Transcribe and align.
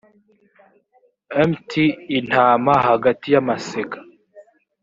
mt 1.49 1.69
intama 2.17 2.73
hagati 2.87 3.25
y 3.33 3.37
amasega 3.41 3.99